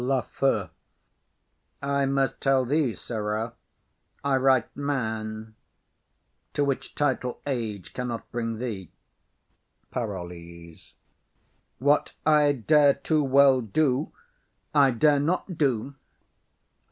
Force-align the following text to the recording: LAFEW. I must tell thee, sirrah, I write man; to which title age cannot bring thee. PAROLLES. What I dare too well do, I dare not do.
LAFEW. 0.03 0.71
I 1.79 2.07
must 2.07 2.41
tell 2.41 2.65
thee, 2.65 2.95
sirrah, 2.95 3.53
I 4.23 4.35
write 4.37 4.75
man; 4.75 5.53
to 6.55 6.65
which 6.65 6.95
title 6.95 7.39
age 7.45 7.93
cannot 7.93 8.31
bring 8.31 8.57
thee. 8.57 8.89
PAROLLES. 9.91 10.95
What 11.77 12.13
I 12.25 12.51
dare 12.51 12.95
too 12.95 13.23
well 13.23 13.61
do, 13.61 14.11
I 14.73 14.89
dare 14.89 15.19
not 15.19 15.59
do. 15.59 15.93